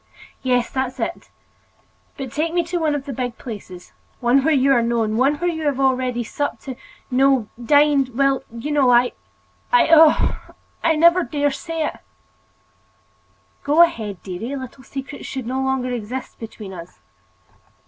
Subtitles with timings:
[0.41, 1.29] "Yes, that's it.
[2.17, 5.35] But take me to one of the big places, one where you are known, one
[5.35, 10.49] where you have already supped—no—dined—well, you know—I—I—oh!
[10.83, 11.99] I will never dare say it!"
[13.63, 14.55] "Go ahead, dearie.
[14.55, 16.97] Little secrets should no longer exist between us."